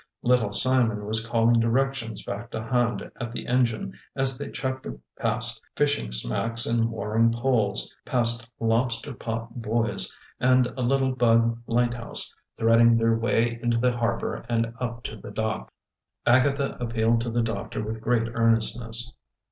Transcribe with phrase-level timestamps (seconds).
[0.23, 4.87] Little Simon was calling directions back to Hand at the engine as they chugged
[5.19, 12.33] past fishing smacks and mooring poles, past lobster pot buoys and a little bug lighthouse,
[12.57, 15.71] threading their way into the harbor and up to the dock.
[16.25, 19.13] Agatha appealed to the doctor with great earnestness.